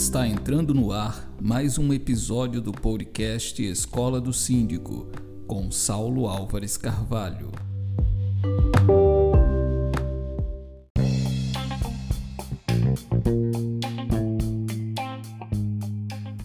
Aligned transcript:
Está 0.00 0.26
entrando 0.26 0.72
no 0.72 0.92
ar 0.92 1.30
mais 1.38 1.76
um 1.76 1.92
episódio 1.92 2.62
do 2.62 2.72
podcast 2.72 3.62
Escola 3.62 4.18
do 4.18 4.32
Síndico, 4.32 5.06
com 5.46 5.70
Saulo 5.70 6.26
Álvares 6.26 6.78
Carvalho. 6.78 7.52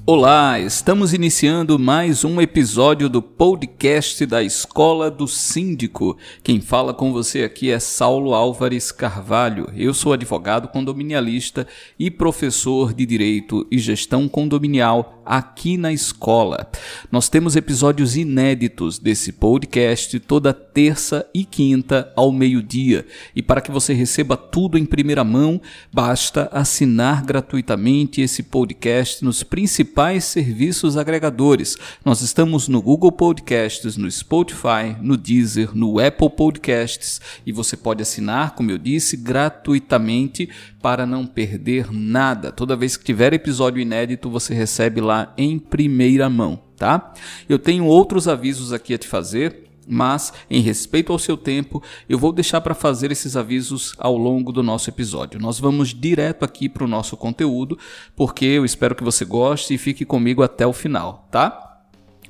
Olá, 0.08 0.60
estamos 0.60 1.16
iniciando 1.16 1.80
mais 1.80 2.24
um 2.24 2.40
episódio 2.40 3.10
do 3.10 3.24
podcast 3.24 4.24
da 4.28 4.44
Escola 4.44 5.10
do 5.10 5.28
Síndico. 5.28 6.16
Quem 6.44 6.62
fala 6.62 6.94
com 6.94 7.12
você 7.12 7.42
aqui 7.42 7.72
é 7.72 7.80
Saulo 7.80 8.36
Álvares 8.36 8.91
Carvalho. 8.91 9.68
Eu 9.76 9.96
sou 9.96 10.14
advogado 10.14 10.68
condominialista 10.68 11.66
e 11.98 12.12
professor 12.12 12.94
de 12.94 13.04
Direito 13.04 13.66
e 13.72 13.80
Gestão 13.80 14.30
Condominial 14.30 15.15
aqui 15.25 15.77
na 15.77 15.91
escola. 15.91 16.70
Nós 17.11 17.27
temos 17.29 17.55
episódios 17.55 18.15
inéditos 18.15 18.99
desse 18.99 19.31
podcast 19.31 20.20
toda 20.20 20.53
terça 20.53 21.25
e 21.34 21.43
quinta 21.43 22.11
ao 22.15 22.31
meio-dia. 22.31 23.05
E 23.35 23.41
para 23.41 23.61
que 23.61 23.71
você 23.71 23.93
receba 23.93 24.38
tudo 24.38 24.77
em 24.77 24.85
primeira 24.85 25.23
mão, 25.23 25.61
basta 25.91 26.49
assinar 26.51 27.23
gratuitamente 27.25 28.21
esse 28.21 28.43
podcast 28.43 29.23
nos 29.23 29.43
principais 29.43 30.25
serviços 30.25 30.98
agregadores. 30.98 31.77
Nós 32.03 32.21
estamos 32.21 32.67
no 32.67 32.81
Google 32.81 33.12
Podcasts, 33.12 33.98
no 33.98 34.09
Spotify, 34.09 34.95
no 35.01 35.17
Deezer, 35.17 35.76
no 35.76 35.99
Apple 35.99 36.29
Podcasts 36.29 37.21
e 37.45 37.51
você 37.51 37.76
pode 37.76 38.01
assinar, 38.01 38.55
como 38.55 38.71
eu 38.71 38.77
disse, 38.77 39.17
gratuitamente 39.17 40.49
para 40.85 41.03
não 41.03 41.25
perder 41.25 41.91
nada. 41.91 42.51
Toda 42.51 42.76
vez 42.76 42.96
que 42.96 43.04
tiver 43.04 43.34
episódio 43.34 43.82
inédito, 43.82 44.29
você 44.29 44.54
recebe 44.54 45.01
lá 45.01 45.34
em 45.35 45.57
primeira 45.57 46.29
mão, 46.29 46.62
tá? 46.77 47.12
Eu 47.49 47.57
tenho 47.57 47.87
outros 47.87 48.27
avisos 48.27 48.71
aqui 48.71 48.93
a 48.93 48.98
te 48.99 49.07
fazer 49.07 49.63
mas 49.87 50.34
em 50.49 50.62
respeito 50.62 51.12
ao 51.12 51.20
seu 51.20 51.37
tempo, 51.37 51.82
eu 52.10 52.18
vou 52.18 52.32
deixar 52.32 52.60
para 52.60 52.73
fazer 52.73 53.12
esses 53.12 53.35
avisos 53.35 53.93
ao 53.99 54.18
longo 54.18 54.51
do 54.51 54.63
nosso 54.63 54.90
episódio. 54.90 55.40
Nós 55.40 55.60
vamos 55.60 55.90
direto 55.90 56.43
aqui 56.43 56.68
para 56.68 56.84
o 56.84 56.88
nosso 56.88 57.15
conteúdo, 57.15 57.77
porque 58.15 58.45
eu 58.45 58.65
espero 58.65 58.95
que 58.95 59.04
você 59.04 59.23
goste 59.23 59.76
e 59.76 59.77
fique 59.79 60.04
comigo 60.04 60.41
até 60.41 60.65
o 60.65 60.73
final, 60.73 61.27
tá? 61.32 61.65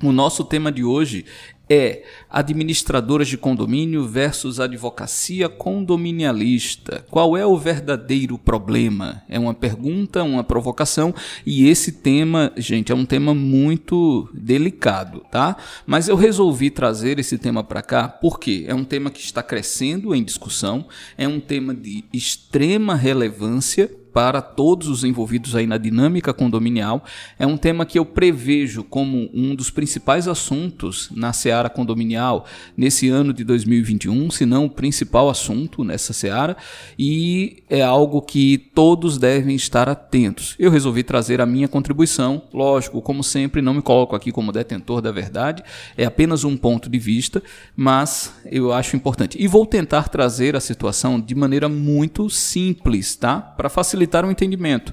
O 0.02 0.12
nosso 0.12 0.44
tema 0.44 0.70
de 0.70 0.84
hoje 0.84 1.24
é 1.68 2.04
administradoras 2.30 3.28
de 3.28 3.36
condomínio 3.36 4.06
versus 4.06 4.60
advocacia 4.60 5.48
condominialista. 5.48 7.04
Qual 7.10 7.36
é 7.36 7.44
o 7.44 7.56
verdadeiro 7.56 8.38
problema? 8.38 9.22
É 9.28 9.38
uma 9.38 9.54
pergunta, 9.54 10.22
uma 10.22 10.44
provocação 10.44 11.14
e 11.44 11.68
esse 11.68 11.92
tema, 11.92 12.52
gente, 12.56 12.92
é 12.92 12.94
um 12.94 13.04
tema 13.04 13.34
muito 13.34 14.28
delicado, 14.32 15.24
tá? 15.30 15.56
Mas 15.86 16.08
eu 16.08 16.16
resolvi 16.16 16.70
trazer 16.70 17.18
esse 17.18 17.38
tema 17.38 17.64
para 17.64 17.82
cá 17.82 18.08
porque 18.08 18.64
é 18.68 18.74
um 18.74 18.84
tema 18.84 19.10
que 19.10 19.20
está 19.20 19.42
crescendo 19.42 20.14
em 20.14 20.22
discussão, 20.22 20.86
é 21.18 21.26
um 21.26 21.40
tema 21.40 21.74
de 21.74 22.04
extrema 22.12 22.94
relevância 22.94 23.90
para 24.16 24.40
todos 24.40 24.88
os 24.88 25.04
envolvidos 25.04 25.54
aí 25.54 25.66
na 25.66 25.76
dinâmica 25.76 26.32
condominial. 26.32 27.04
É 27.38 27.46
um 27.46 27.58
tema 27.58 27.84
que 27.84 27.98
eu 27.98 28.06
prevejo 28.06 28.82
como 28.82 29.28
um 29.34 29.54
dos 29.54 29.68
principais 29.68 30.26
assuntos 30.26 31.10
na 31.14 31.34
seara 31.34 31.68
condominial 31.68 32.46
nesse 32.74 33.10
ano 33.10 33.30
de 33.30 33.44
2021, 33.44 34.30
se 34.30 34.46
não 34.46 34.64
o 34.64 34.70
principal 34.70 35.28
assunto 35.28 35.84
nessa 35.84 36.14
seara, 36.14 36.56
e 36.98 37.62
é 37.68 37.82
algo 37.82 38.22
que 38.22 38.56
todos 38.56 39.18
devem 39.18 39.54
estar 39.54 39.86
atentos. 39.86 40.54
Eu 40.58 40.70
resolvi 40.70 41.02
trazer 41.02 41.42
a 41.42 41.44
minha 41.44 41.68
contribuição, 41.68 42.40
lógico, 42.54 43.02
como 43.02 43.22
sempre, 43.22 43.60
não 43.60 43.74
me 43.74 43.82
coloco 43.82 44.16
aqui 44.16 44.32
como 44.32 44.50
detentor 44.50 45.02
da 45.02 45.12
verdade, 45.12 45.62
é 45.94 46.06
apenas 46.06 46.42
um 46.42 46.56
ponto 46.56 46.88
de 46.88 46.98
vista, 46.98 47.42
mas 47.76 48.32
eu 48.46 48.72
acho 48.72 48.96
importante. 48.96 49.36
E 49.38 49.46
vou 49.46 49.66
tentar 49.66 50.08
trazer 50.08 50.56
a 50.56 50.60
situação 50.60 51.20
de 51.20 51.34
maneira 51.34 51.68
muito 51.68 52.30
simples, 52.30 53.14
tá? 53.14 53.42
Para 53.42 53.68
facilitar 53.68 54.05
facilitar 54.06 54.24
o 54.24 54.30
entendimento. 54.30 54.92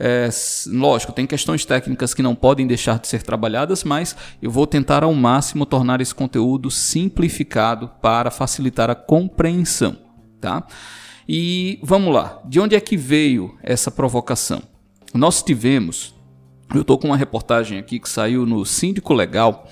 É, 0.00 0.28
lógico, 0.68 1.12
tem 1.12 1.26
questões 1.26 1.64
técnicas 1.64 2.14
que 2.14 2.22
não 2.22 2.34
podem 2.34 2.66
deixar 2.66 2.98
de 2.98 3.08
ser 3.08 3.22
trabalhadas, 3.22 3.82
mas 3.82 4.16
eu 4.40 4.50
vou 4.50 4.66
tentar 4.66 5.02
ao 5.02 5.12
máximo 5.12 5.66
tornar 5.66 6.00
esse 6.00 6.14
conteúdo 6.14 6.70
simplificado 6.70 7.88
para 8.00 8.30
facilitar 8.30 8.90
a 8.90 8.94
compreensão. 8.94 9.96
Tá? 10.40 10.64
E 11.28 11.80
vamos 11.82 12.14
lá, 12.14 12.40
de 12.44 12.60
onde 12.60 12.76
é 12.76 12.80
que 12.80 12.96
veio 12.96 13.56
essa 13.62 13.90
provocação? 13.90 14.62
Nós 15.12 15.42
tivemos, 15.42 16.14
eu 16.72 16.82
estou 16.82 16.98
com 16.98 17.08
uma 17.08 17.16
reportagem 17.16 17.78
aqui 17.78 17.98
que 17.98 18.08
saiu 18.08 18.46
no 18.46 18.64
Síndico 18.64 19.14
Legal 19.14 19.68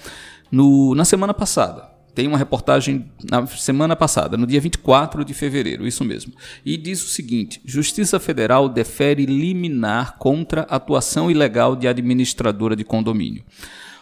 no, 0.51 0.95
na 0.95 1.05
semana 1.05 1.33
passada 1.33 1.96
tem 2.17 2.27
uma 2.27 2.39
reportagem 2.39 3.05
na 3.31 3.47
semana 3.47 3.95
passada, 3.95 4.39
no 4.39 4.47
dia 4.47 4.59
24 4.59 5.23
de 5.23 5.35
fevereiro, 5.35 5.87
isso 5.87 6.03
mesmo. 6.03 6.33
E 6.65 6.79
diz 6.79 7.05
o 7.05 7.09
seguinte: 7.09 7.61
Justiça 7.63 8.19
Federal 8.19 8.71
defere 8.71 9.27
liminar 9.27 10.17
contra 10.17 10.63
atuação 10.63 11.31
ilegal 11.31 11.77
de 11.77 11.87
administradora 11.87 12.75
de 12.75 12.85
condomínio. 12.85 13.45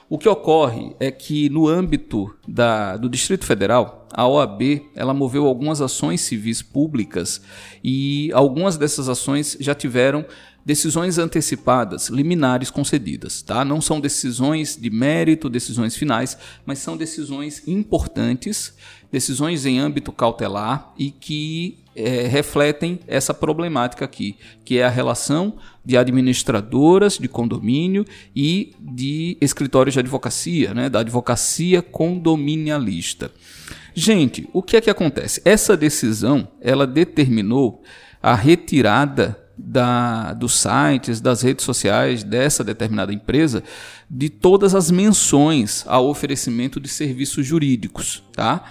O 0.08 0.16
que 0.16 0.28
ocorre 0.28 0.94
é 1.00 1.10
que 1.10 1.48
no 1.48 1.66
âmbito 1.66 2.32
da, 2.46 2.96
do 2.96 3.08
Distrito 3.08 3.44
Federal, 3.44 4.06
a 4.12 4.28
OAB 4.28 4.82
ela 4.94 5.12
moveu 5.12 5.44
algumas 5.44 5.80
ações 5.80 6.20
civis 6.20 6.62
públicas 6.62 7.42
e 7.82 8.30
algumas 8.32 8.76
dessas 8.76 9.08
ações 9.08 9.56
já 9.58 9.74
tiveram 9.74 10.24
decisões 10.64 11.18
antecipadas, 11.18 12.08
liminares 12.08 12.70
concedidas, 12.70 13.42
tá? 13.42 13.64
Não 13.64 13.80
são 13.80 14.00
decisões 14.00 14.76
de 14.76 14.88
mérito, 14.88 15.50
decisões 15.50 15.94
finais, 15.94 16.38
mas 16.64 16.78
são 16.78 16.96
decisões 16.96 17.66
importantes, 17.68 18.74
decisões 19.12 19.66
em 19.66 19.78
âmbito 19.78 20.10
cautelar 20.10 20.92
e 20.98 21.10
que 21.10 21.78
é, 21.94 22.26
refletem 22.26 22.98
essa 23.06 23.32
problemática 23.32 24.04
aqui, 24.04 24.36
que 24.64 24.78
é 24.78 24.84
a 24.84 24.88
relação 24.88 25.56
de 25.84 25.96
administradoras 25.96 27.18
de 27.18 27.28
condomínio 27.28 28.04
e 28.34 28.74
de 28.80 29.36
escritórios 29.40 29.92
de 29.92 30.00
advocacia, 30.00 30.72
né, 30.72 30.88
da 30.88 31.00
advocacia 31.00 31.82
condominialista. 31.82 33.30
Gente, 33.94 34.48
o 34.52 34.62
que 34.62 34.76
é 34.76 34.80
que 34.80 34.90
acontece? 34.90 35.40
Essa 35.44 35.76
decisão, 35.76 36.48
ela 36.60 36.86
determinou 36.86 37.82
a 38.20 38.34
retirada 38.34 39.43
da, 39.56 40.32
dos 40.32 40.58
sites, 40.60 41.20
das 41.20 41.42
redes 41.42 41.64
sociais 41.64 42.22
dessa 42.22 42.64
determinada 42.64 43.12
empresa, 43.12 43.62
de 44.10 44.28
todas 44.28 44.74
as 44.74 44.90
menções 44.90 45.84
ao 45.86 46.08
oferecimento 46.08 46.80
de 46.80 46.88
serviços 46.88 47.46
jurídicos, 47.46 48.22
tá? 48.32 48.64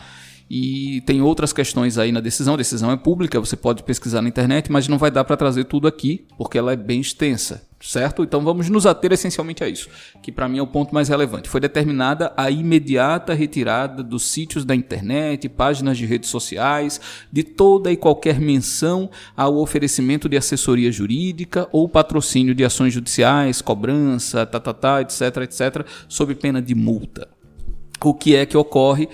E 0.50 1.02
tem 1.06 1.22
outras 1.22 1.52
questões 1.52 1.98
aí 1.98 2.12
na 2.12 2.20
decisão. 2.20 2.54
A 2.54 2.58
decisão 2.58 2.92
é 2.92 2.98
pública, 2.98 3.40
você 3.40 3.56
pode 3.56 3.82
pesquisar 3.84 4.22
na 4.22 4.30
internet, 4.30 4.72
mas 4.72 4.88
não 4.88 4.98
vai 4.98 5.10
dar 5.10 5.24
para 5.24 5.38
trazer 5.38 5.64
tudo 5.64 5.88
aqui, 5.88 6.26
porque 6.38 6.58
ela 6.58 6.74
é 6.74 6.76
bem 6.76 7.02
extensa, 7.02 7.66
certo? 7.84 8.24
Então 8.24 8.44
vamos 8.44 8.70
nos 8.70 8.86
ater 8.86 9.12
essencialmente 9.12 9.64
a 9.64 9.70
isso, 9.70 9.90
que 10.22 10.32
para 10.32 10.48
mim 10.48 10.58
é 10.58 10.62
o 10.62 10.68
ponto 10.68 10.94
mais 10.94 11.10
relevante. 11.10 11.50
Foi 11.50 11.60
determinada 11.60 12.34
a 12.38 12.50
imediata 12.50 13.34
retirada 13.34 14.02
dos 14.02 14.24
sítios 14.24 14.64
da 14.64 14.76
internet, 14.76 15.50
páginas 15.50 15.98
de 15.98 16.06
redes 16.06 16.30
sociais, 16.30 17.02
de 17.32 17.44
toda 17.44 17.92
e 17.92 17.98
qualquer 17.98 18.40
menção 18.40 19.10
ao 19.36 19.58
oferecimento 19.58 20.30
de 20.30 20.38
assessoria 20.38 20.92
jurídica 20.92 21.68
ou 21.72 21.90
patrocínio 21.90 22.56
de 22.56 22.64
ações 22.64 22.94
judiciais, 22.94 23.62
cobrança, 23.62 24.46
tá, 24.46 24.60
tá, 24.60 24.74
tá, 24.74 25.02
etc, 25.02 25.38
etc, 25.44 25.86
sob 26.08 26.34
pena 26.36 26.62
de 26.62 26.74
multa. 26.74 27.28
O 28.04 28.14
que 28.14 28.36
é 28.36 28.46
que 28.46 28.58
ocorre? 28.58 29.10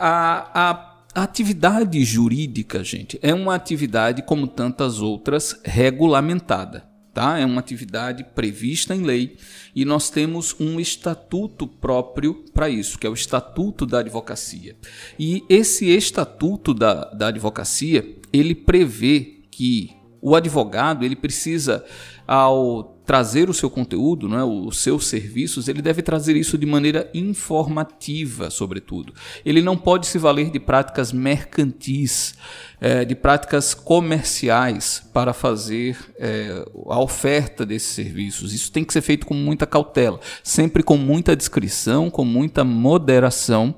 a, 0.00 0.50
a 0.54 0.90
a 1.12 1.24
atividade 1.24 2.02
jurídica, 2.04 2.84
gente, 2.84 3.18
é 3.20 3.34
uma 3.34 3.56
atividade 3.56 4.22
como 4.22 4.46
tantas 4.46 5.00
outras 5.00 5.60
regulamentada, 5.64 6.84
tá? 7.20 7.38
É 7.38 7.44
uma 7.44 7.60
atividade 7.60 8.24
prevista 8.34 8.96
em 8.96 9.02
lei 9.02 9.36
e 9.76 9.84
nós 9.84 10.08
temos 10.08 10.56
um 10.58 10.80
estatuto 10.80 11.66
próprio 11.66 12.46
para 12.54 12.70
isso, 12.70 12.98
que 12.98 13.06
é 13.06 13.10
o 13.10 13.14
Estatuto 13.14 13.84
da 13.84 13.98
Advocacia. 13.98 14.74
E 15.18 15.44
esse 15.46 15.86
estatuto 15.90 16.72
da, 16.72 17.10
da 17.10 17.28
advocacia, 17.28 18.16
ele 18.32 18.54
prevê 18.54 19.40
que 19.50 19.90
o 20.22 20.34
advogado, 20.34 21.04
ele 21.04 21.14
precisa 21.14 21.84
ao 22.26 22.99
trazer 23.10 23.50
o 23.50 23.52
seu 23.52 23.68
conteúdo, 23.68 24.28
né, 24.28 24.40
os 24.44 24.78
seus 24.78 25.08
serviços, 25.08 25.66
ele 25.66 25.82
deve 25.82 26.00
trazer 26.00 26.36
isso 26.36 26.56
de 26.56 26.64
maneira 26.64 27.10
informativa, 27.12 28.50
sobretudo. 28.50 29.12
Ele 29.44 29.60
não 29.60 29.76
pode 29.76 30.06
se 30.06 30.16
valer 30.16 30.48
de 30.48 30.60
práticas 30.60 31.12
mercantis, 31.12 32.36
é, 32.80 33.04
de 33.04 33.16
práticas 33.16 33.74
comerciais 33.74 35.02
para 35.12 35.32
fazer 35.32 35.98
é, 36.20 36.64
a 36.86 37.00
oferta 37.00 37.66
desses 37.66 37.88
serviços. 37.88 38.52
Isso 38.52 38.70
tem 38.70 38.84
que 38.84 38.92
ser 38.92 39.00
feito 39.00 39.26
com 39.26 39.34
muita 39.34 39.66
cautela, 39.66 40.20
sempre 40.44 40.80
com 40.80 40.96
muita 40.96 41.34
discrição, 41.34 42.10
com 42.10 42.24
muita 42.24 42.62
moderação 42.62 43.74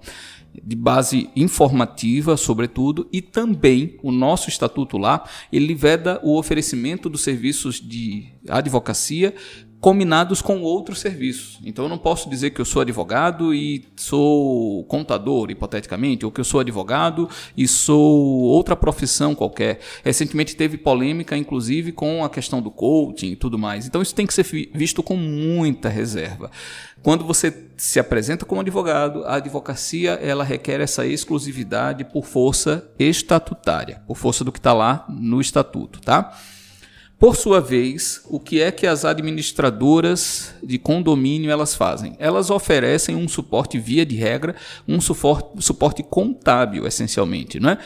de 0.62 0.76
base 0.76 1.30
informativa, 1.34 2.36
sobretudo, 2.36 3.08
e 3.12 3.22
também 3.22 3.98
o 4.02 4.12
nosso 4.12 4.48
estatuto 4.48 4.98
lá, 4.98 5.24
ele 5.52 5.74
veda 5.74 6.20
o 6.22 6.38
oferecimento 6.38 7.08
dos 7.08 7.22
serviços 7.22 7.80
de 7.80 8.26
advocacia 8.48 9.34
combinados 9.82 10.40
com 10.40 10.62
outros 10.62 11.00
serviços. 11.00 11.58
Então 11.64 11.86
eu 11.86 11.88
não 11.88 11.98
posso 11.98 12.30
dizer 12.30 12.50
que 12.50 12.60
eu 12.60 12.64
sou 12.64 12.82
advogado 12.82 13.52
e 13.52 13.84
sou 13.96 14.84
contador, 14.84 15.50
hipoteticamente, 15.50 16.24
ou 16.24 16.30
que 16.30 16.40
eu 16.40 16.44
sou 16.44 16.60
advogado 16.60 17.28
e 17.56 17.66
sou 17.66 18.42
outra 18.42 18.76
profissão 18.76 19.34
qualquer. 19.34 19.80
Recentemente 20.04 20.54
teve 20.54 20.78
polêmica, 20.78 21.36
inclusive, 21.36 21.90
com 21.90 22.24
a 22.24 22.30
questão 22.30 22.62
do 22.62 22.70
coaching 22.70 23.32
e 23.32 23.36
tudo 23.36 23.58
mais. 23.58 23.84
Então 23.84 24.00
isso 24.00 24.14
tem 24.14 24.24
que 24.24 24.32
ser 24.32 24.44
visto 24.72 25.02
com 25.02 25.16
muita 25.16 25.88
reserva. 25.88 26.48
Quando 27.02 27.24
você 27.24 27.52
se 27.76 27.98
apresenta 27.98 28.46
como 28.46 28.60
advogado, 28.60 29.24
a 29.24 29.34
advocacia 29.34 30.12
ela 30.12 30.44
requer 30.44 30.80
essa 30.80 31.04
exclusividade 31.04 32.04
por 32.04 32.24
força 32.24 32.88
estatutária, 33.00 34.00
por 34.06 34.16
força 34.16 34.44
do 34.44 34.52
que 34.52 34.60
está 34.60 34.72
lá 34.72 35.04
no 35.08 35.40
estatuto, 35.40 36.00
tá? 36.00 36.38
Por 37.22 37.36
sua 37.36 37.60
vez, 37.60 38.20
o 38.28 38.40
que 38.40 38.60
é 38.60 38.72
que 38.72 38.84
as 38.84 39.04
administradoras 39.04 40.52
de 40.60 40.76
condomínio 40.76 41.52
elas 41.52 41.72
fazem? 41.72 42.16
Elas 42.18 42.50
oferecem 42.50 43.14
um 43.14 43.28
suporte 43.28 43.78
via 43.78 44.04
de 44.04 44.16
regra, 44.16 44.56
um 44.88 45.00
suporte, 45.00 45.62
suporte 45.62 46.02
contábil 46.02 46.84
essencialmente, 46.84 47.60
não 47.60 47.70
é? 47.70 47.78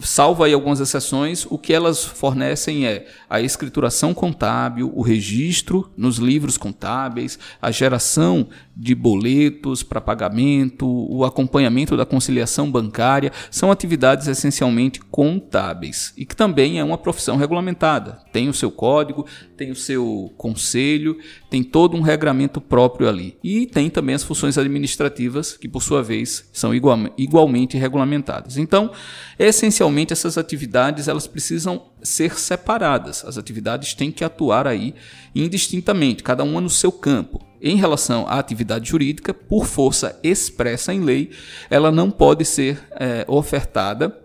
salvo 0.00 0.44
aí 0.44 0.52
algumas 0.52 0.80
exceções, 0.80 1.46
o 1.46 1.58
que 1.58 1.72
elas 1.72 2.04
fornecem 2.04 2.86
é 2.86 3.06
a 3.28 3.40
escrituração 3.40 4.14
contábil, 4.14 4.92
o 4.94 5.02
registro 5.02 5.90
nos 5.96 6.18
livros 6.18 6.56
contábeis, 6.56 7.38
a 7.60 7.70
geração 7.70 8.48
de 8.76 8.94
boletos 8.94 9.82
para 9.82 10.00
pagamento, 10.00 10.86
o 10.86 11.24
acompanhamento 11.24 11.96
da 11.96 12.06
conciliação 12.06 12.70
bancária, 12.70 13.32
são 13.50 13.70
atividades 13.70 14.26
essencialmente 14.26 15.00
contábeis 15.00 16.12
e 16.16 16.24
que 16.24 16.36
também 16.36 16.78
é 16.78 16.84
uma 16.84 16.98
profissão 16.98 17.36
regulamentada. 17.36 18.20
Tem 18.32 18.48
o 18.48 18.54
seu 18.54 18.69
código, 18.70 19.26
tem 19.56 19.70
o 19.70 19.76
seu 19.76 20.32
conselho, 20.36 21.18
tem 21.48 21.62
todo 21.62 21.96
um 21.96 22.00
regramento 22.00 22.60
próprio 22.60 23.08
ali. 23.08 23.36
E 23.42 23.66
tem 23.66 23.90
também 23.90 24.14
as 24.14 24.22
funções 24.22 24.56
administrativas, 24.58 25.56
que 25.56 25.68
por 25.68 25.82
sua 25.82 26.02
vez 26.02 26.48
são 26.52 26.74
igual, 26.74 26.98
igualmente 27.16 27.76
regulamentadas. 27.76 28.56
Então, 28.56 28.90
essencialmente 29.38 30.12
essas 30.12 30.38
atividades 30.38 31.08
elas 31.08 31.26
precisam 31.26 31.82
ser 32.02 32.38
separadas. 32.38 33.24
As 33.24 33.36
atividades 33.36 33.94
têm 33.94 34.10
que 34.10 34.24
atuar 34.24 34.66
aí 34.66 34.94
indistintamente, 35.34 36.22
cada 36.22 36.42
uma 36.42 36.60
no 36.60 36.70
seu 36.70 36.90
campo. 36.90 37.44
Em 37.62 37.76
relação 37.76 38.26
à 38.26 38.38
atividade 38.38 38.88
jurídica, 38.88 39.34
por 39.34 39.66
força 39.66 40.18
expressa 40.22 40.94
em 40.94 41.00
lei, 41.00 41.30
ela 41.68 41.90
não 41.90 42.10
pode 42.10 42.44
ser 42.44 42.80
é, 42.92 43.24
ofertada 43.28 44.16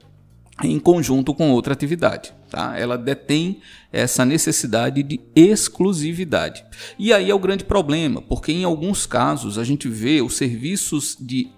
em 0.63 0.79
conjunto 0.79 1.33
com 1.33 1.51
outra 1.51 1.73
atividade. 1.73 2.33
Tá? 2.55 2.79
Ela 2.79 2.97
detém 2.97 3.59
essa 3.91 4.23
necessidade 4.23 5.03
de 5.03 5.19
exclusividade. 5.35 6.63
E 6.97 7.11
aí 7.11 7.29
é 7.29 7.35
o 7.35 7.39
grande 7.39 7.65
problema, 7.65 8.21
porque 8.21 8.49
em 8.49 8.63
alguns 8.63 9.05
casos 9.05 9.59
a 9.59 9.65
gente 9.65 9.89
vê 9.89 10.21
os 10.21 10.37
serviços 10.37 11.17
de 11.19 11.49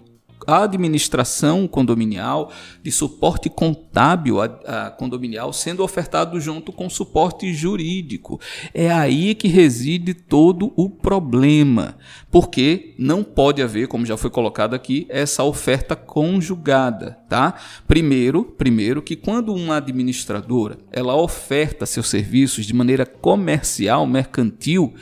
administração 0.48 1.68
condominial, 1.68 2.52
de 2.82 2.92
suporte 2.92 3.50
contábil 3.50 4.42
a, 4.42 4.46
a 4.46 4.92
condominial 4.92 5.52
sendo 5.52 5.84
ofertado 5.84 6.40
junto 6.40 6.72
com 6.72 6.90
suporte 6.90 7.54
jurídico. 7.54 8.40
É 8.74 8.90
aí 8.92 9.36
que 9.36 9.48
reside 9.48 10.14
todo 10.14 10.72
o 10.76 10.90
problema, 10.90 11.98
porque 12.32 12.96
não 12.98 13.24
pode 13.24 13.62
haver, 13.62 13.88
como 13.88 14.06
já 14.06 14.16
foi 14.16 14.30
colocado 14.30 14.74
aqui, 14.74 15.06
essa 15.10 15.44
oferta 15.44 15.96
conjugada, 15.96 17.18
tá? 17.28 17.56
Primeiro, 17.86 18.44
primeiro 18.44 19.02
que 19.02 19.16
quando 19.16 19.54
uma 19.54 19.78
administradora 19.78 20.78
ela 20.92 21.16
oferta 21.16 21.86
seus 21.86 22.08
serviços 22.08 22.66
de 22.66 22.74
maneira 22.74 23.06
comercial, 23.06 24.06
mercantil, 24.06 24.94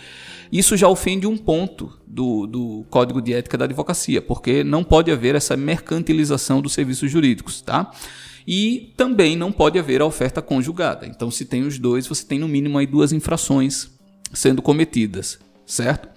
isso 0.57 0.77
já 0.77 0.87
ofende 0.87 1.25
um 1.27 1.37
ponto 1.37 1.97
do, 2.05 2.45
do 2.47 2.85
Código 2.89 3.21
de 3.21 3.33
Ética 3.33 3.57
da 3.57 3.65
Advocacia, 3.65 4.21
porque 4.21 4.63
não 4.63 4.83
pode 4.83 5.11
haver 5.11 5.35
essa 5.35 5.57
mercantilização 5.57 6.61
dos 6.61 6.73
serviços 6.73 7.11
jurídicos, 7.11 7.61
tá? 7.61 7.91
E 8.47 8.93
também 8.95 9.35
não 9.35 9.51
pode 9.51 9.79
haver 9.79 10.01
a 10.01 10.05
oferta 10.05 10.41
conjugada. 10.41 11.07
Então, 11.07 11.31
se 11.31 11.45
tem 11.45 11.63
os 11.63 11.79
dois, 11.79 12.07
você 12.07 12.25
tem 12.25 12.39
no 12.39 12.47
mínimo 12.47 12.77
aí 12.77 12.85
duas 12.85 13.11
infrações 13.11 13.89
sendo 14.33 14.61
cometidas, 14.61 15.39
certo? 15.65 16.07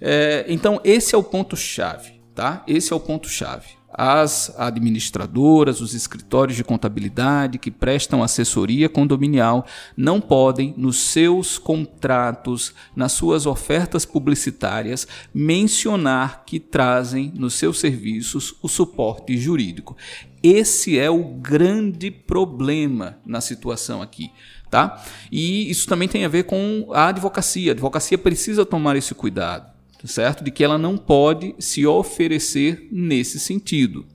É, 0.00 0.44
então, 0.48 0.80
esse 0.82 1.14
é 1.14 1.18
o 1.18 1.22
ponto-chave, 1.22 2.20
tá? 2.34 2.64
Esse 2.66 2.92
é 2.92 2.96
o 2.96 3.00
ponto-chave 3.00 3.68
as 3.96 4.52
administradoras, 4.58 5.80
os 5.80 5.94
escritórios 5.94 6.56
de 6.56 6.64
contabilidade 6.64 7.58
que 7.58 7.70
prestam 7.70 8.24
assessoria 8.24 8.88
condominial 8.88 9.64
não 9.96 10.20
podem, 10.20 10.74
nos 10.76 10.96
seus 10.96 11.58
contratos, 11.58 12.74
nas 12.96 13.12
suas 13.12 13.46
ofertas 13.46 14.04
publicitárias, 14.04 15.06
mencionar 15.32 16.44
que 16.44 16.58
trazem 16.58 17.32
nos 17.36 17.54
seus 17.54 17.78
serviços 17.78 18.54
o 18.60 18.68
suporte 18.68 19.36
jurídico. 19.38 19.96
Esse 20.42 20.98
é 20.98 21.08
o 21.08 21.22
grande 21.24 22.10
problema 22.10 23.18
na 23.24 23.40
situação 23.40 24.02
aqui. 24.02 24.30
Tá? 24.70 25.00
E 25.30 25.70
isso 25.70 25.86
também 25.86 26.08
tem 26.08 26.24
a 26.24 26.28
ver 26.28 26.44
com 26.44 26.88
a 26.92 27.06
advocacia. 27.06 27.70
A 27.70 27.74
advocacia 27.74 28.18
precisa 28.18 28.66
tomar 28.66 28.96
esse 28.96 29.14
cuidado 29.14 29.73
certo? 30.04 30.44
De 30.44 30.50
que 30.50 30.62
ela 30.64 30.78
não 30.78 30.96
pode 30.96 31.54
se 31.58 31.86
oferecer 31.86 32.88
nesse 32.90 33.38
sentido. 33.38 34.06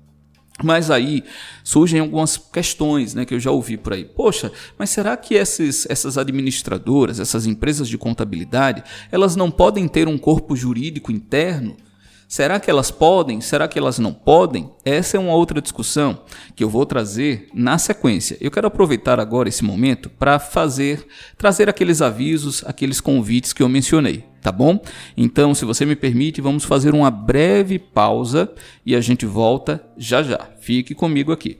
Mas 0.64 0.92
aí 0.92 1.24
surgem 1.64 2.02
algumas 2.02 2.38
questões 2.38 3.14
né, 3.14 3.26
que 3.26 3.34
eu 3.34 3.40
já 3.40 3.50
ouvi 3.50 3.78
por 3.78 3.94
aí. 3.94 4.04
Poxa, 4.04 4.52
mas 4.78 4.90
será 4.90 5.16
que 5.16 5.36
esses, 5.36 5.88
essas 5.90 6.18
administradoras, 6.18 7.20
essas 7.20 7.46
empresas 7.46 7.88
de 7.88 7.98
contabilidade, 7.98 8.84
elas 9.12 9.36
não 9.36 9.50
podem 9.50 9.88
ter 9.88 10.08
um 10.08 10.18
corpo 10.18 10.56
jurídico 10.56 11.12
interno? 11.12 11.78
Será 12.28 12.60
que 12.60 12.70
elas 12.70 12.92
podem? 12.92 13.42
Será 13.42 13.68
que 13.68 13.80
elas 13.80 13.98
não 13.98 14.14
podem? 14.14 14.70
Essa 14.86 15.18
é 15.18 15.20
uma 15.20 15.34
outra 15.34 15.60
discussão 15.60 16.22
que 16.56 16.64
eu 16.64 16.70
vou 16.70 16.86
trazer 16.86 17.48
na 17.56 17.80
sequência. 17.80 18.38
Eu 18.40 18.52
quero 18.52 18.68
aproveitar 18.68 19.20
agora 19.20 19.50
esse 19.50 19.64
momento 19.64 20.12
para 20.12 20.38
fazer, 20.38 21.08
trazer 21.40 21.68
aqueles 21.68 22.04
avisos, 22.04 22.64
aqueles 22.68 23.02
convites 23.02 23.52
que 23.52 23.64
eu 23.64 23.68
mencionei, 23.68 24.29
tá 24.42 24.52
bom? 24.52 24.82
Então, 25.16 25.54
se 25.54 25.66
você 25.66 25.86
me 25.86 25.96
permite, 25.96 26.42
vamos 26.42 26.64
fazer 26.64 26.94
uma 26.94 27.12
breve 27.12 27.78
pausa 27.78 28.52
e 28.86 28.96
a 28.96 29.02
gente 29.02 29.26
volta 29.26 29.84
já 29.98 30.24
já. 30.24 30.40
Fique 30.60 30.96
comigo 30.96 31.32
aqui. 31.32 31.60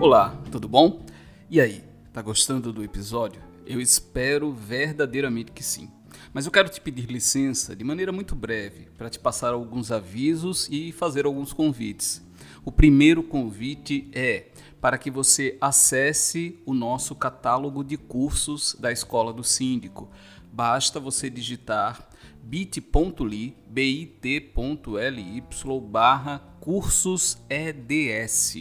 Olá, 0.00 0.40
tudo 0.52 0.68
bom? 0.68 1.02
E 1.50 1.60
aí, 1.60 1.82
tá 2.12 2.22
gostando 2.22 2.72
do 2.72 2.84
episódio? 2.84 3.42
Eu 3.66 3.80
espero 3.80 4.52
verdadeiramente 4.52 5.50
que 5.52 5.62
sim. 5.62 5.90
Mas 6.32 6.46
eu 6.46 6.52
quero 6.52 6.68
te 6.68 6.80
pedir 6.80 7.06
licença 7.06 7.74
de 7.74 7.84
maneira 7.84 8.12
muito 8.12 8.34
breve 8.34 8.88
para 8.96 9.10
te 9.10 9.18
passar 9.18 9.52
alguns 9.52 9.90
avisos 9.90 10.68
e 10.70 10.92
fazer 10.92 11.26
alguns 11.26 11.52
convites. 11.52 12.22
O 12.64 12.70
primeiro 12.70 13.22
convite 13.22 14.08
é 14.12 14.48
para 14.80 14.98
que 14.98 15.10
você 15.10 15.56
acesse 15.60 16.58
o 16.64 16.72
nosso 16.72 17.14
catálogo 17.14 17.82
de 17.82 17.96
cursos 17.96 18.76
da 18.78 18.92
Escola 18.92 19.32
do 19.32 19.42
Síndico. 19.42 20.08
Basta 20.52 21.00
você 21.00 21.28
digitar 21.28 22.08
bit.ly, 22.42 23.56
bit.ly 23.68 25.44
barra 25.82 26.38
cursos 26.60 27.38
EDS, 27.48 28.54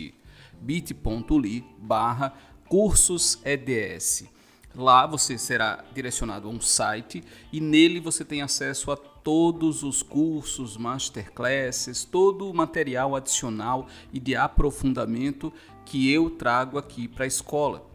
bit.ly 0.59 1.65
barra 1.79 2.33
cursos 2.67 3.39
EDS. 3.45 4.36
Lá 4.77 5.07
você 5.07 5.39
será 5.39 5.83
direcionado 5.91 6.47
a 6.47 6.51
um 6.51 6.61
site 6.61 7.23
e 7.51 7.59
nele 7.59 7.99
você 7.99 8.23
tem 8.23 8.43
acesso 8.43 8.91
a 8.91 8.95
todos 8.95 9.81
os 9.81 10.03
cursos, 10.03 10.77
masterclasses, 10.77 12.05
todo 12.05 12.47
o 12.47 12.53
material 12.53 13.15
adicional 13.15 13.87
e 14.13 14.19
de 14.19 14.35
aprofundamento 14.35 15.51
que 15.83 16.13
eu 16.13 16.29
trago 16.29 16.77
aqui 16.77 17.07
para 17.07 17.23
a 17.23 17.27
escola. 17.27 17.86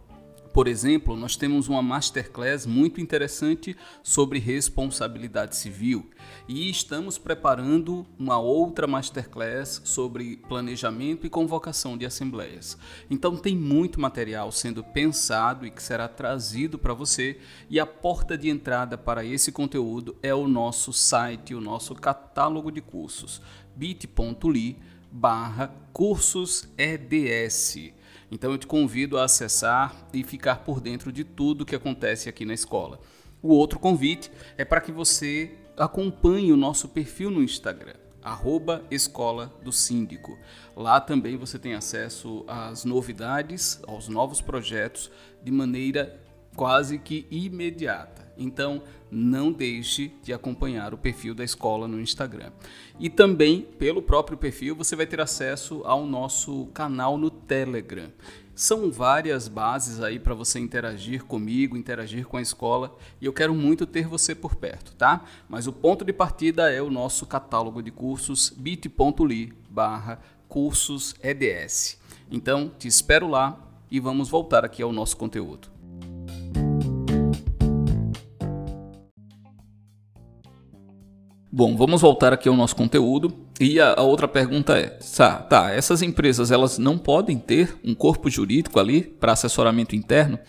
Por 0.53 0.69
exemplo, 0.69 1.17
nós 1.17 1.35
temos 1.35 1.67
uma 1.67 1.81
masterclass 1.81 2.67
muito 2.67 3.01
interessante 3.01 3.75
sobre 4.03 4.39
responsabilidade 4.39 5.57
civil 5.57 6.11
e 6.47 6.69
estamos 6.69 7.17
preparando 7.17 8.07
uma 8.19 8.39
outra 8.39 8.87
masterclass 8.87 9.81
sobre 9.83 10.37
planejamento 10.49 11.27
e 11.27 11.31
convocação 11.31 11.97
de 11.97 12.05
assembleias. 12.05 12.77
Então 13.11 13.35
tem 13.35 13.57
muito 13.57 13.99
material 13.99 14.53
sendo 14.53 14.85
pensado 14.85 15.67
e 15.67 15.71
que 15.71 15.83
será 15.83 16.07
trazido 16.07 16.79
para 16.79 16.93
você 16.93 17.39
e 17.71 17.81
a 17.81 17.87
porta 17.87 18.37
de 18.37 18.51
entrada 18.51 18.99
para 18.99 19.25
esse 19.25 19.51
conteúdo 19.51 20.15
é 20.23 20.35
o 20.35 20.47
nosso 20.47 20.93
site, 20.93 21.55
o 21.55 21.63
nosso 21.63 21.95
catálogo 21.95 22.71
de 22.71 22.83
cursos 22.83 23.41
bit.ly 23.75 24.77
barra 25.11 25.73
cursos 25.93 26.69
EDS. 26.77 28.02
Então 28.33 28.51
eu 28.51 28.57
te 28.57 28.67
convido 28.67 29.19
a 29.19 29.25
acessar 29.25 29.95
e 30.11 30.25
ficar 30.25 30.65
por 30.65 30.81
dentro 30.81 31.13
de 31.13 31.23
tudo 31.23 31.67
que 31.67 31.77
acontece 31.77 32.31
aqui 32.31 32.47
na 32.47 32.55
escola. 32.55 32.99
O 33.43 33.49
outro 33.49 33.79
convite 33.79 34.33
é 34.57 34.65
para 34.65 34.81
que 34.81 34.91
você 34.91 35.53
acompanhe 35.77 36.51
o 36.51 36.57
nosso 36.57 36.89
perfil 36.89 37.31
no 37.31 37.43
Instagram 37.43 37.93
arroba 38.23 38.85
Escola 38.91 39.53
do 39.63 39.73
Síndico. 39.73 40.39
Lá 40.77 41.01
também 41.01 41.37
você 41.37 41.59
tem 41.59 41.75
acesso 41.75 42.45
às 42.47 42.85
novidades, 42.85 43.81
aos 43.87 44.09
novos 44.09 44.41
projetos 44.41 45.11
de 45.43 45.51
maneira 45.51 46.22
quase 46.55 46.99
que 46.99 47.27
imediata. 47.31 48.23
Então, 48.37 48.83
não 49.11 49.53
deixe 49.53 50.13
de 50.23 50.33
acompanhar 50.33 50.95
o 50.95 50.99
perfil 50.99 51.35
da 51.35 51.45
escola 51.45 51.87
no 51.87 52.01
Instagram. 52.01 52.51
E 52.99 53.11
também, 53.11 53.61
pelo 53.79 54.03
próprio 54.03 54.39
perfil, 54.39 54.75
você 54.75 54.97
vai 54.97 55.07
ter 55.07 55.21
acesso 55.21 55.83
ao 55.85 56.07
nosso 56.07 56.67
canal 56.73 57.19
no 57.19 57.31
Telegram. 57.31 58.11
São 58.55 58.91
várias 58.91 59.49
bases 59.49 60.01
aí 60.01 60.19
para 60.19 60.35
você 60.35 60.59
interagir 60.59 61.25
comigo, 61.25 61.77
interagir 61.77 62.27
com 62.27 62.37
a 62.37 62.43
escola, 62.43 62.95
e 63.21 63.25
eu 63.25 63.33
quero 63.33 63.55
muito 63.55 63.87
ter 63.87 64.07
você 64.07 64.35
por 64.35 64.55
perto, 64.57 64.95
tá? 64.95 65.25
Mas 65.49 65.67
o 65.67 65.73
ponto 65.73 66.05
de 66.05 66.13
partida 66.13 66.71
é 66.71 66.81
o 66.83 66.91
nosso 66.91 67.27
catálogo 67.27 67.83
de 67.83 67.91
cursos 67.91 68.51
bit.ly 68.51 69.53
barra 69.71 70.21
cursos 70.49 71.15
EDS. 71.23 71.99
Então, 72.31 72.71
te 72.79 72.87
espero 72.87 73.27
lá 73.27 73.59
e 73.91 73.99
vamos 73.99 74.29
voltar 74.29 74.65
aqui 74.67 74.83
ao 74.83 74.93
nosso 74.93 75.17
conteúdo. 75.17 75.73
Bom, 81.63 81.77
vamos 81.77 82.01
voltar 82.01 82.33
aqui 82.33 82.49
ao 82.49 82.57
nosso 82.57 82.75
conteúdo. 82.75 83.33
E 83.61 83.79
a, 83.79 83.95
a, 83.95 84.03
outra 84.03 84.27
pergunta 84.27 84.77
é: 84.77 84.99
tá, 85.17 85.37
tá, 85.37 85.71
essas 85.71 86.03
empresas 86.03 86.51
elas 86.51 86.77
não 86.77 86.99
podem 86.99 87.39
ter 87.39 87.77
um 87.85 87.95
corpo 87.95 88.29
jurídico 88.29 88.81
ali 88.81 89.03
para 89.03 89.31
assessoramento 89.31 89.95
interno? 89.95 90.41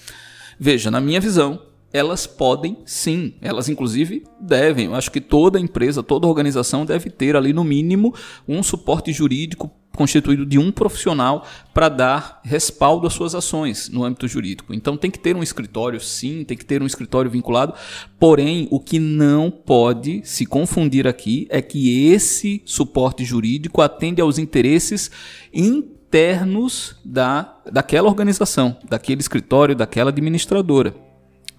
Veja, 0.60 0.90
na 0.90 1.00
minha 1.00 1.22
visão, 1.22 1.62
elas 1.94 2.26
podem 2.26 2.80
sim, 2.84 3.36
elas 3.44 3.70
inclusive 3.70 4.24
devem. 4.42 4.86
Eu 4.86 4.96
acho 4.96 5.12
que 5.12 5.22
toda 5.22 5.60
empresa, 5.60 6.02
toda 6.02 6.26
organização 6.26 6.84
deve 6.84 7.12
ter 7.12 7.36
ali 7.36 7.54
no 7.54 7.64
mínimo 7.64 8.16
um 8.48 8.64
suporte 8.64 9.14
jurídico 9.14 9.70
constituído 9.96 10.46
de 10.46 10.58
um 10.58 10.72
profissional 10.72 11.46
para 11.74 11.88
dar 11.88 12.42
respaldo 12.44 13.06
às 13.06 13.14
suas 13.14 13.36
ações 13.36 13.90
no 13.90 14.04
âmbito 14.04 14.28
jurídico. 14.28 14.74
Então 14.74 14.98
tem 14.98 15.12
que 15.12 15.20
ter 15.20 15.36
um 15.36 15.44
escritório, 15.44 16.00
sim, 16.00 16.44
tem 16.44 16.58
que 16.58 16.66
ter 16.66 16.82
um 16.82 16.86
escritório 16.86 17.30
vinculado. 17.30 17.74
Porém, 18.20 18.68
o 18.72 18.80
que 18.80 19.00
não 19.00 19.52
pode 19.52 20.22
se 20.24 20.46
confundir 20.46 21.08
aqui 21.08 21.48
é 21.50 21.62
que 21.62 22.12
esse 22.12 22.62
suporte 22.66 23.24
jurídico 23.24 23.82
atende 23.82 24.22
aos 24.22 24.38
interesses 24.38 25.12
internos 25.54 26.96
da, 27.06 27.56
daquela 27.72 28.08
organização, 28.08 28.78
daquele 28.88 29.22
escritório, 29.22 29.76
daquela 29.76 30.10
administradora. 30.10 31.03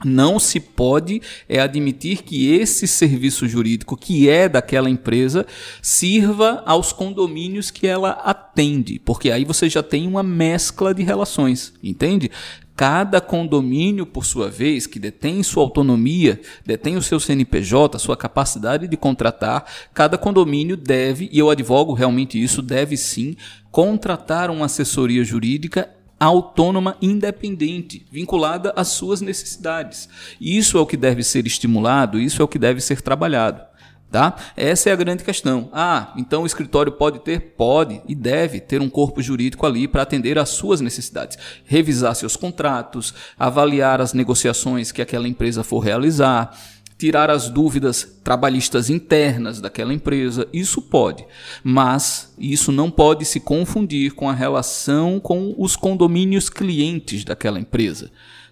Não 0.04 0.38
se 0.38 0.60
pode 0.60 1.22
é 1.48 1.60
admitir 1.60 2.22
que 2.22 2.52
esse 2.52 2.86
serviço 2.86 3.48
jurídico 3.48 3.96
que 3.96 4.28
é 4.28 4.48
daquela 4.48 4.90
empresa 4.90 5.46
sirva 5.80 6.62
aos 6.66 6.92
condomínios 6.92 7.70
que 7.70 7.86
ela 7.86 8.10
atende, 8.10 9.00
porque 9.04 9.30
aí 9.30 9.44
você 9.44 9.68
já 9.68 9.82
tem 9.82 10.06
uma 10.06 10.22
mescla 10.22 10.94
de 10.94 11.02
relações, 11.02 11.72
entende? 11.82 12.30
Cada 12.76 13.20
condomínio, 13.20 14.04
por 14.04 14.24
sua 14.24 14.50
vez, 14.50 14.84
que 14.84 14.98
detém 14.98 15.44
sua 15.44 15.62
autonomia, 15.62 16.40
detém 16.66 16.96
o 16.96 17.02
seu 17.02 17.20
CNPJ, 17.20 18.00
sua 18.00 18.16
capacidade 18.16 18.88
de 18.88 18.96
contratar, 18.96 19.64
cada 19.94 20.18
condomínio 20.18 20.76
deve, 20.76 21.28
e 21.32 21.38
eu 21.38 21.50
advogo 21.50 21.92
realmente 21.92 22.42
isso, 22.42 22.60
deve 22.60 22.96
sim 22.96 23.36
contratar 23.70 24.50
uma 24.50 24.66
assessoria 24.66 25.22
jurídica 25.22 25.88
autônoma 26.18 26.96
independente, 27.00 28.06
vinculada 28.10 28.72
às 28.76 28.88
suas 28.88 29.20
necessidades. 29.20 30.08
Isso 30.40 30.78
é 30.78 30.80
o 30.80 30.86
que 30.86 30.96
deve 30.96 31.22
ser 31.22 31.46
estimulado, 31.46 32.18
isso 32.18 32.40
é 32.40 32.44
o 32.44 32.48
que 32.48 32.58
deve 32.58 32.80
ser 32.80 33.00
trabalhado. 33.00 33.62
Tá? 34.14 34.36
Essa 34.56 34.90
é 34.90 34.92
a 34.92 34.96
grande 34.96 35.24
questão. 35.24 35.68
Ah, 35.72 36.12
então 36.16 36.44
o 36.44 36.46
escritório 36.46 36.92
pode 36.92 37.18
ter? 37.18 37.54
Pode 37.56 38.00
e 38.06 38.14
deve 38.14 38.60
ter 38.60 38.80
um 38.80 38.88
corpo 38.88 39.20
jurídico 39.20 39.66
ali 39.66 39.88
para 39.88 40.02
atender 40.02 40.38
às 40.38 40.50
suas 40.50 40.80
necessidades. 40.80 41.36
Revisar 41.64 42.14
seus 42.14 42.36
contratos, 42.36 43.12
avaliar 43.36 44.00
as 44.00 44.12
negociações 44.12 44.92
que 44.92 45.02
aquela 45.02 45.26
empresa 45.26 45.64
for 45.64 45.80
realizar, 45.80 46.56
tirar 46.96 47.28
as 47.30 47.48
dúvidas 47.48 48.18
trabalhistas 48.22 48.88
internas 48.88 49.60
daquela 49.60 49.92
empresa, 49.92 50.48
isso 50.52 50.80
pode, 50.80 51.24
mas 51.62 52.34
isso 52.38 52.70
não 52.70 52.90
pode 52.90 53.24
se 53.24 53.40
confundir 53.40 54.12
com 54.12 54.28
a 54.28 54.32
relação 54.32 55.18
com 55.18 55.54
os 55.58 55.76
condomínios 55.76 56.48
clientes 56.48 57.24
daquela 57.24 57.58
empresa. 57.58 58.10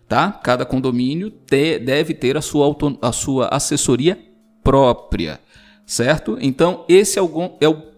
Tá? 0.08 0.30
Cada 0.30 0.66
condomínio 0.66 1.30
te, 1.30 1.78
deve 1.78 2.12
ter 2.12 2.36
a 2.36 2.42
sua, 2.42 2.66
auto, 2.66 2.98
a 3.00 3.12
sua 3.12 3.48
assessoria 3.48 4.18
própria, 4.62 5.40
certo? 5.86 6.36
Então, 6.40 6.84
esse 6.88 7.18
é 7.18 7.22
o, 7.22 7.56
é 7.60 7.68
o 7.68 7.92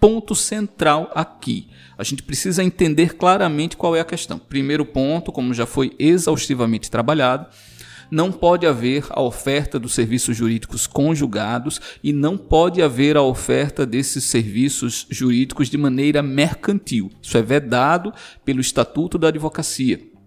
ponto 0.00 0.34
central 0.34 1.10
aqui. 1.14 1.68
A 1.98 2.04
gente 2.04 2.22
precisa 2.22 2.62
entender 2.62 3.16
claramente 3.16 3.76
qual 3.76 3.94
é 3.94 4.00
a 4.00 4.04
questão. 4.04 4.38
Primeiro 4.38 4.86
ponto, 4.86 5.32
como 5.32 5.52
já 5.52 5.66
foi 5.66 5.94
exaustivamente 5.98 6.90
trabalhado, 6.90 7.46
não 8.10 8.32
pode 8.32 8.66
haver 8.66 9.04
a 9.10 9.20
oferta 9.20 9.78
dos 9.78 9.94
serviços 9.94 10.36
jurídicos 10.36 10.86
conjugados 10.86 11.80
e 12.02 12.12
não 12.12 12.36
pode 12.36 12.82
haver 12.82 13.16
a 13.16 13.22
oferta 13.22 13.84
desses 13.86 14.24
serviços 14.24 15.06
jurídicos 15.10 15.68
de 15.68 15.78
maneira 15.78 16.22
mercantil. 16.22 17.10
Isso 17.22 17.36
é 17.36 17.42
vedado 17.42 18.12
pelo 18.44 18.60
Estatuto 18.60 19.18
da 19.18 19.28
Advocacia. 19.28 20.17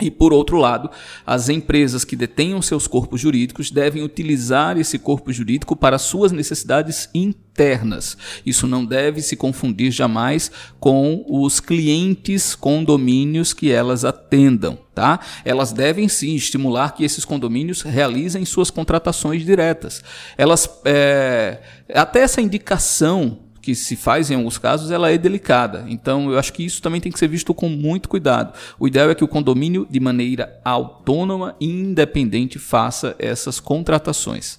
E 0.00 0.10
por 0.10 0.32
outro 0.32 0.58
lado, 0.58 0.88
as 1.26 1.48
empresas 1.48 2.04
que 2.04 2.14
detenham 2.14 2.62
seus 2.62 2.86
corpos 2.86 3.20
jurídicos 3.20 3.70
devem 3.70 4.02
utilizar 4.02 4.78
esse 4.78 4.96
corpo 4.96 5.32
jurídico 5.32 5.74
para 5.74 5.98
suas 5.98 6.30
necessidades 6.30 7.08
internas. 7.12 8.16
Isso 8.46 8.68
não 8.68 8.84
deve 8.84 9.20
se 9.20 9.34
confundir 9.34 9.90
jamais 9.90 10.52
com 10.78 11.24
os 11.28 11.58
clientes 11.58 12.54
condomínios 12.54 13.52
que 13.52 13.72
elas 13.72 14.04
atendam. 14.04 14.78
Tá? 14.94 15.18
Elas 15.44 15.72
devem 15.72 16.08
sim 16.08 16.34
estimular 16.34 16.94
que 16.94 17.04
esses 17.04 17.24
condomínios 17.24 17.82
realizem 17.82 18.44
suas 18.44 18.70
contratações 18.70 19.44
diretas. 19.44 20.02
Elas 20.36 20.68
é, 20.84 21.60
até 21.92 22.20
essa 22.20 22.40
indicação 22.40 23.47
que 23.68 23.74
se 23.74 23.96
faz 23.96 24.30
em 24.30 24.34
alguns 24.34 24.56
casos, 24.56 24.90
ela 24.90 25.10
é 25.10 25.18
delicada. 25.18 25.84
Então, 25.88 26.32
eu 26.32 26.38
acho 26.38 26.54
que 26.54 26.64
isso 26.64 26.80
também 26.80 27.02
tem 27.02 27.12
que 27.12 27.18
ser 27.18 27.28
visto 27.28 27.52
com 27.52 27.68
muito 27.68 28.08
cuidado. 28.08 28.54
O 28.78 28.88
ideal 28.88 29.10
é 29.10 29.14
que 29.14 29.22
o 29.22 29.28
condomínio, 29.28 29.86
de 29.90 30.00
maneira 30.00 30.58
autônoma 30.64 31.54
e 31.60 31.66
independente, 31.66 32.58
faça 32.58 33.14
essas 33.18 33.60
contratações. 33.60 34.58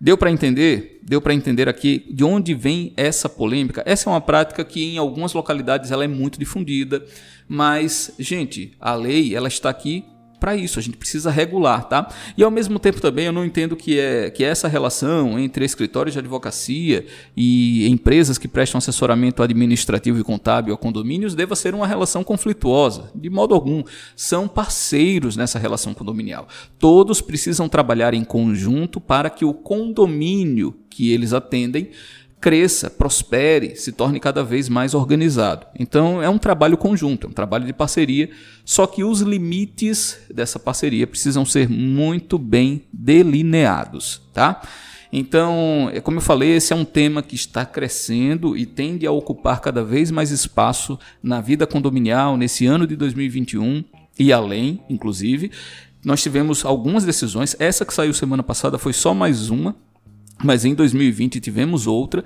Deu 0.00 0.16
para 0.16 0.30
entender? 0.30 0.98
Deu 1.02 1.20
para 1.20 1.34
entender 1.34 1.68
aqui 1.68 2.06
de 2.10 2.24
onde 2.24 2.54
vem 2.54 2.94
essa 2.96 3.28
polêmica? 3.28 3.82
Essa 3.84 4.08
é 4.08 4.12
uma 4.14 4.20
prática 4.20 4.64
que 4.64 4.82
em 4.82 4.96
algumas 4.96 5.34
localidades 5.34 5.90
ela 5.90 6.04
é 6.04 6.08
muito 6.08 6.38
difundida, 6.38 7.04
mas 7.46 8.14
gente, 8.18 8.74
a 8.80 8.94
lei 8.94 9.36
ela 9.36 9.48
está 9.48 9.68
aqui 9.68 10.06
para 10.38 10.56
isso, 10.56 10.78
a 10.78 10.82
gente 10.82 10.96
precisa 10.96 11.30
regular, 11.30 11.88
tá? 11.88 12.08
E 12.36 12.42
ao 12.42 12.50
mesmo 12.50 12.78
tempo 12.78 13.00
também 13.00 13.26
eu 13.26 13.32
não 13.32 13.44
entendo 13.44 13.76
que 13.76 13.98
é 13.98 14.30
que 14.30 14.44
essa 14.44 14.68
relação 14.68 15.38
entre 15.38 15.64
escritórios 15.64 16.12
de 16.12 16.18
advocacia 16.18 17.06
e 17.36 17.88
empresas 17.88 18.38
que 18.38 18.48
prestam 18.48 18.78
assessoramento 18.78 19.42
administrativo 19.42 20.18
e 20.18 20.24
contábil 20.24 20.74
a 20.74 20.78
condomínios 20.78 21.34
deva 21.34 21.56
ser 21.56 21.74
uma 21.74 21.86
relação 21.86 22.22
conflituosa, 22.22 23.10
de 23.14 23.28
modo 23.28 23.54
algum. 23.54 23.82
São 24.14 24.46
parceiros 24.46 25.36
nessa 25.36 25.58
relação 25.58 25.94
condominial. 25.94 26.48
Todos 26.78 27.20
precisam 27.20 27.68
trabalhar 27.68 28.14
em 28.14 28.24
conjunto 28.24 29.00
para 29.00 29.30
que 29.30 29.44
o 29.44 29.54
condomínio 29.54 30.74
que 30.88 31.12
eles 31.12 31.32
atendem 31.32 31.90
cresça, 32.40 32.88
prospere, 32.88 33.76
se 33.76 33.92
torne 33.92 34.20
cada 34.20 34.44
vez 34.44 34.68
mais 34.68 34.94
organizado. 34.94 35.66
Então 35.78 36.22
é 36.22 36.28
um 36.28 36.38
trabalho 36.38 36.76
conjunto, 36.76 37.26
é 37.26 37.30
um 37.30 37.32
trabalho 37.32 37.66
de 37.66 37.72
parceria, 37.72 38.30
só 38.64 38.86
que 38.86 39.02
os 39.02 39.20
limites 39.20 40.18
dessa 40.32 40.58
parceria 40.58 41.06
precisam 41.06 41.44
ser 41.44 41.68
muito 41.68 42.38
bem 42.38 42.84
delineados, 42.92 44.22
tá? 44.32 44.62
Então, 45.10 45.90
é 45.92 46.00
como 46.00 46.18
eu 46.18 46.22
falei, 46.22 46.56
esse 46.56 46.72
é 46.72 46.76
um 46.76 46.84
tema 46.84 47.22
que 47.22 47.34
está 47.34 47.64
crescendo 47.64 48.56
e 48.56 48.66
tende 48.66 49.06
a 49.06 49.10
ocupar 49.10 49.60
cada 49.60 49.82
vez 49.82 50.10
mais 50.10 50.30
espaço 50.30 50.98
na 51.22 51.40
vida 51.40 51.66
condominial 51.66 52.36
nesse 52.36 52.66
ano 52.66 52.86
de 52.86 52.94
2021 52.94 53.84
e 54.18 54.32
além, 54.32 54.82
inclusive. 54.88 55.50
Nós 56.04 56.22
tivemos 56.22 56.64
algumas 56.64 57.04
decisões, 57.04 57.56
essa 57.58 57.84
que 57.84 57.92
saiu 57.92 58.12
semana 58.12 58.42
passada 58.42 58.78
foi 58.78 58.92
só 58.92 59.14
mais 59.14 59.50
uma, 59.50 59.74
mas 60.42 60.64
em 60.64 60.74
2020 60.74 61.40
tivemos 61.40 61.86
outra 61.86 62.24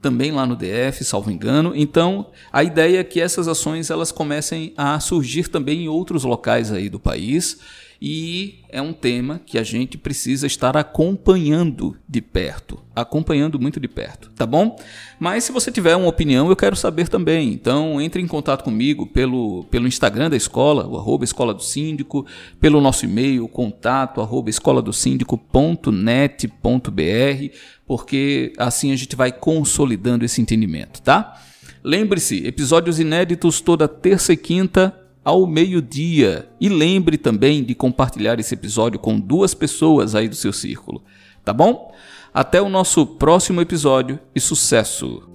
também 0.00 0.30
lá 0.30 0.44
no 0.44 0.54
DF, 0.54 1.02
salvo 1.02 1.30
engano. 1.30 1.72
Então, 1.74 2.30
a 2.52 2.62
ideia 2.62 2.98
é 2.98 3.04
que 3.04 3.20
essas 3.20 3.48
ações 3.48 3.88
elas 3.88 4.12
comecem 4.12 4.74
a 4.76 5.00
surgir 5.00 5.48
também 5.48 5.84
em 5.84 5.88
outros 5.88 6.24
locais 6.24 6.70
aí 6.70 6.90
do 6.90 7.00
país 7.00 7.58
e 8.06 8.56
é 8.68 8.82
um 8.82 8.92
tema 8.92 9.40
que 9.46 9.56
a 9.56 9.62
gente 9.62 9.96
precisa 9.96 10.46
estar 10.46 10.76
acompanhando 10.76 11.96
de 12.06 12.20
perto, 12.20 12.78
acompanhando 12.94 13.58
muito 13.58 13.80
de 13.80 13.88
perto, 13.88 14.30
tá 14.36 14.44
bom? 14.44 14.76
Mas 15.18 15.44
se 15.44 15.52
você 15.52 15.72
tiver 15.72 15.96
uma 15.96 16.08
opinião, 16.08 16.50
eu 16.50 16.54
quero 16.54 16.76
saber 16.76 17.08
também. 17.08 17.54
Então 17.54 17.98
entre 18.02 18.20
em 18.20 18.26
contato 18.26 18.62
comigo 18.62 19.06
pelo, 19.06 19.64
pelo 19.70 19.88
Instagram 19.88 20.28
da 20.28 20.36
escola, 20.36 20.86
o 20.86 20.98
arroba 20.98 21.24
escola 21.24 21.54
do 21.54 21.62
síndico, 21.62 22.26
pelo 22.60 22.78
nosso 22.78 23.06
e-mail, 23.06 23.48
contato 23.48 24.20
arroba 24.20 24.50
escola 24.50 24.82
do 24.82 24.92
síndico.net.br, 24.92 27.56
porque 27.86 28.52
assim 28.58 28.92
a 28.92 28.96
gente 28.96 29.16
vai 29.16 29.32
consolidando 29.32 30.26
esse 30.26 30.42
entendimento, 30.42 31.00
tá? 31.00 31.40
Lembre-se, 31.82 32.46
episódios 32.46 33.00
inéditos 33.00 33.62
toda 33.62 33.88
terça 33.88 34.34
e 34.34 34.36
quinta 34.36 35.03
ao 35.24 35.46
meio-dia. 35.46 36.48
E 36.60 36.68
lembre 36.68 37.16
também 37.16 37.64
de 37.64 37.74
compartilhar 37.74 38.38
esse 38.38 38.54
episódio 38.54 38.98
com 39.00 39.18
duas 39.18 39.54
pessoas 39.54 40.14
aí 40.14 40.28
do 40.28 40.36
seu 40.36 40.52
círculo, 40.52 41.02
tá 41.44 41.52
bom? 41.52 41.92
Até 42.32 42.60
o 42.60 42.68
nosso 42.68 43.06
próximo 43.06 43.60
episódio 43.60 44.18
e 44.34 44.40
sucesso! 44.40 45.33